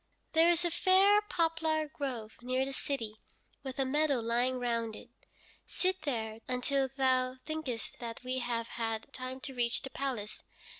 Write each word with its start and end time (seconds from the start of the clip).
There 0.33 0.49
is 0.49 0.65
a 0.65 0.71
fair 0.71 1.21
poplar 1.21 1.87
grove 1.87 2.35
near 2.41 2.65
the 2.65 2.73
city, 2.73 3.21
with 3.61 3.77
a 3.77 3.85
meadow 3.85 4.19
lying 4.19 4.57
round 4.57 4.95
it. 4.95 5.09
Sit 5.67 6.01
there 6.05 6.39
until 6.47 6.87
thou 6.87 7.35
thinkest 7.45 7.99
that 7.99 8.23
we 8.23 8.39
have 8.39 8.67
had 8.67 9.13
time 9.13 9.39
to 9.41 9.53
reach 9.53 9.83
the 9.83 9.91
palace. 9.91 10.41